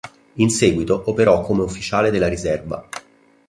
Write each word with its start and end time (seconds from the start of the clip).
In 0.37 0.49
seguito 0.49 1.03
operò 1.11 1.41
come 1.43 1.61
ufficiale 1.61 2.09
della 2.09 2.27
riserva. 2.27 2.89